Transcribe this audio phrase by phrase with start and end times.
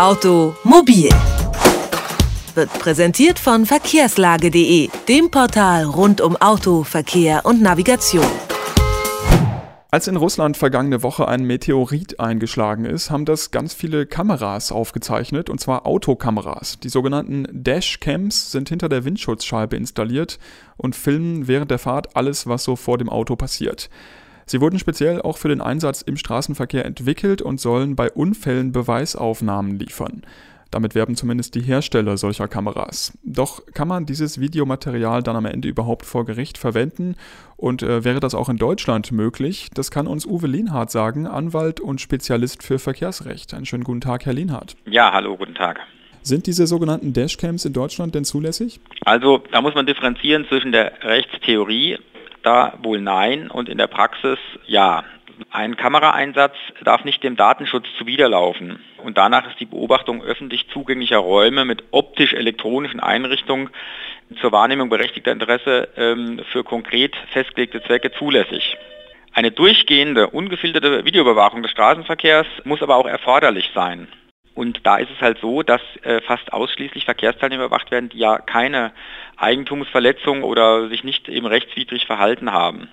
[0.00, 1.10] Automobil
[2.54, 8.24] wird präsentiert von verkehrslage.de, dem Portal rund um Auto, Verkehr und Navigation.
[9.90, 15.50] Als in Russland vergangene Woche ein Meteorit eingeschlagen ist, haben das ganz viele Kameras aufgezeichnet,
[15.50, 16.80] und zwar Autokameras.
[16.80, 20.38] Die sogenannten Dashcams sind hinter der Windschutzscheibe installiert
[20.78, 23.90] und filmen während der Fahrt alles, was so vor dem Auto passiert.
[24.50, 29.78] Sie wurden speziell auch für den Einsatz im Straßenverkehr entwickelt und sollen bei Unfällen Beweisaufnahmen
[29.78, 30.22] liefern.
[30.72, 33.16] Damit werben zumindest die Hersteller solcher Kameras.
[33.22, 37.14] Doch kann man dieses Videomaterial dann am Ende überhaupt vor Gericht verwenden?
[37.56, 39.68] Und äh, wäre das auch in Deutschland möglich?
[39.72, 43.54] Das kann uns Uwe Lienhardt sagen, Anwalt und Spezialist für Verkehrsrecht.
[43.54, 44.74] Einen schönen guten Tag, Herr Lienhardt.
[44.84, 45.78] Ja, hallo, guten Tag.
[46.22, 48.80] Sind diese sogenannten Dashcams in Deutschland denn zulässig?
[49.04, 51.98] Also da muss man differenzieren zwischen der Rechtstheorie
[52.42, 55.04] da wohl nein und in der Praxis ja.
[55.50, 56.54] Ein Kameraeinsatz
[56.84, 58.78] darf nicht dem Datenschutz zuwiderlaufen.
[59.02, 63.70] Und danach ist die Beobachtung öffentlich zugänglicher Räume mit optisch-elektronischen Einrichtungen
[64.40, 68.76] zur Wahrnehmung berechtigter Interesse ähm, für konkret festgelegte Zwecke zulässig.
[69.32, 74.08] Eine durchgehende, ungefilterte Videoüberwachung des Straßenverkehrs muss aber auch erforderlich sein.
[74.60, 78.36] Und da ist es halt so, dass äh, fast ausschließlich Verkehrsteilnehmer überwacht werden, die ja
[78.36, 78.92] keine
[79.38, 82.88] Eigentumsverletzung oder sich nicht eben rechtswidrig verhalten haben.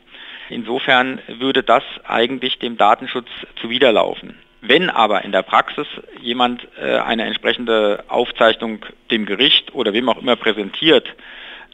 [0.48, 3.28] Insofern würde das eigentlich dem Datenschutz
[3.60, 4.38] zuwiderlaufen.
[4.62, 5.88] Wenn aber in der Praxis
[6.22, 11.14] jemand äh, eine entsprechende Aufzeichnung dem Gericht oder wem auch immer präsentiert,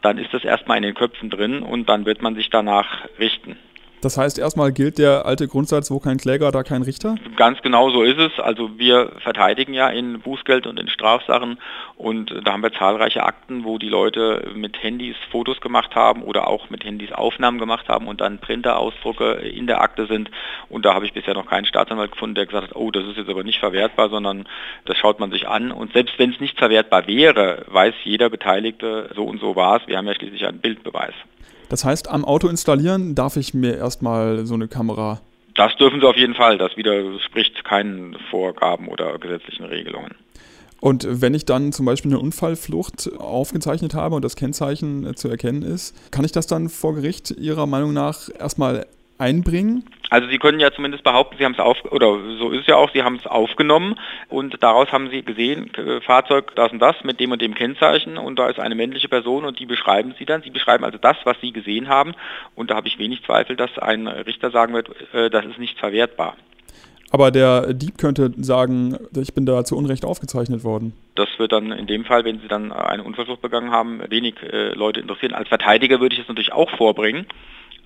[0.02, 3.60] dann ist das erstmal in den Köpfen drin und dann wird man sich danach richten.
[4.04, 7.16] Das heißt, erstmal gilt der alte Grundsatz, wo kein Kläger, da kein Richter?
[7.38, 8.38] Ganz genau so ist es.
[8.38, 11.58] Also wir verteidigen ja in Bußgeld und in Strafsachen
[11.96, 16.50] und da haben wir zahlreiche Akten, wo die Leute mit Handys Fotos gemacht haben oder
[16.50, 20.30] auch mit Handys Aufnahmen gemacht haben und dann Printerausdrucke in der Akte sind.
[20.68, 23.16] Und da habe ich bisher noch keinen Staatsanwalt gefunden, der gesagt hat, oh, das ist
[23.16, 24.50] jetzt aber nicht verwertbar, sondern
[24.84, 25.72] das schaut man sich an.
[25.72, 29.88] Und selbst wenn es nicht verwertbar wäre, weiß jeder Beteiligte, so und so war es.
[29.88, 31.14] Wir haben ja schließlich einen Bildbeweis.
[31.74, 35.22] Das heißt, am Auto installieren darf ich mir erstmal so eine Kamera.
[35.56, 36.60] Das dürfen Sie auf jeden Fall.
[36.60, 40.14] Das widerspricht keinen Vorgaben oder gesetzlichen Regelungen.
[40.82, 45.64] Und wenn ich dann zum Beispiel eine Unfallflucht aufgezeichnet habe und das Kennzeichen zu erkennen
[45.64, 48.86] ist, kann ich das dann vor Gericht Ihrer Meinung nach erstmal
[49.24, 49.84] einbringen?
[50.10, 52.76] Also Sie können ja zumindest behaupten, Sie haben es auf oder so ist es ja
[52.76, 53.96] auch, Sie haben es aufgenommen
[54.30, 58.18] und daraus haben Sie gesehen, äh, Fahrzeug das und das mit dem und dem Kennzeichen
[58.18, 60.44] und da ist eine männliche Person und die beschreiben Sie dann.
[60.44, 62.14] Sie beschreiben also das, was Sie gesehen haben
[62.54, 65.80] und da habe ich wenig Zweifel, dass ein Richter sagen wird, äh, das ist nicht
[65.80, 66.36] verwertbar.
[67.14, 70.94] Aber der Dieb könnte sagen, ich bin da zu Unrecht aufgezeichnet worden.
[71.14, 74.74] Das wird dann in dem Fall, wenn Sie dann eine Unfallflucht begangen haben, wenig äh,
[74.74, 75.34] Leute interessieren.
[75.34, 77.28] Als Verteidiger würde ich es natürlich auch vorbringen.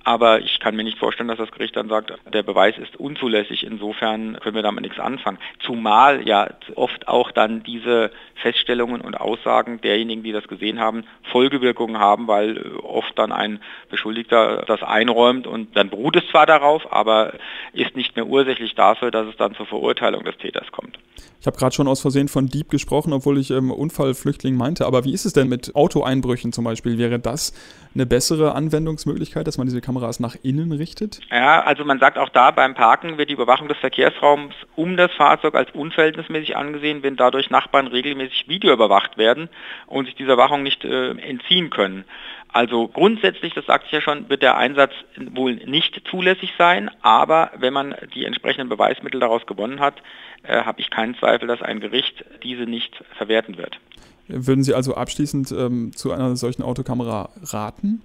[0.08, 3.62] Aber ich kann mir nicht vorstellen, dass das Gericht dann sagt, der Beweis ist unzulässig.
[3.62, 5.36] Insofern können wir damit nichts anfangen.
[5.58, 11.98] Zumal ja oft auch dann diese Feststellungen und Aussagen derjenigen, die das gesehen haben, Folgewirkungen
[11.98, 13.60] haben, weil oft dann ein
[13.90, 17.34] Beschuldigter das einräumt und dann beruht es zwar darauf, aber
[17.74, 20.98] ist nicht mehr ursächlich dafür, dass es dann zur Verurteilung des Täters kommt.
[21.40, 24.86] Ich habe gerade schon aus Versehen von Dieb gesprochen, obwohl ich ähm, Unfallflüchtling meinte.
[24.86, 26.98] Aber wie ist es denn mit Autoeinbrüchen zum Beispiel?
[26.98, 27.52] Wäre das
[27.94, 31.20] eine bessere Anwendungsmöglichkeit, dass man diese Kameras nach innen richtet?
[31.30, 35.12] Ja, also man sagt auch da, beim Parken wird die Überwachung des Verkehrsraums um das
[35.12, 39.48] Fahrzeug als unverhältnismäßig angesehen, wenn dadurch Nachbarn regelmäßig videoüberwacht werden
[39.86, 42.04] und sich dieser Überwachung nicht äh, entziehen können.
[42.50, 47.50] Also grundsätzlich, das sagte ich ja schon, wird der Einsatz wohl nicht zulässig sein, aber
[47.58, 49.96] wenn man die entsprechenden Beweismittel daraus gewonnen hat,
[50.44, 53.78] äh, habe ich keinen Zweifel, dass ein Gericht diese nicht verwerten wird.
[54.28, 58.02] Würden Sie also abschließend ähm, zu einer solchen Autokamera raten?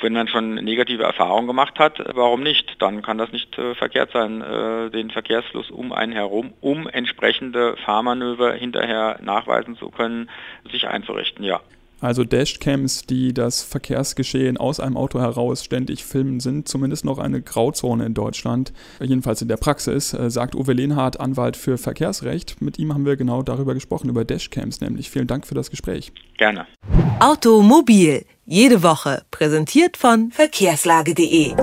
[0.00, 2.76] Wenn man schon negative Erfahrungen gemacht hat, warum nicht?
[2.80, 7.76] Dann kann das nicht äh, verkehrt sein, äh, den Verkehrsfluss um einen herum, um entsprechende
[7.84, 10.30] Fahrmanöver hinterher nachweisen zu können,
[10.70, 11.60] sich einzurichten, ja.
[12.04, 17.40] Also Dashcams, die das Verkehrsgeschehen aus einem Auto heraus ständig filmen, sind zumindest noch eine
[17.40, 18.74] Grauzone in Deutschland.
[19.00, 22.60] Jedenfalls in der Praxis, äh, sagt Uwe Lehnhardt, Anwalt für Verkehrsrecht.
[22.60, 25.08] Mit ihm haben wir genau darüber gesprochen, über Dashcams nämlich.
[25.08, 26.12] Vielen Dank für das Gespräch.
[26.36, 26.66] Gerne.
[27.20, 31.54] Automobil, jede Woche, präsentiert von verkehrslage.de.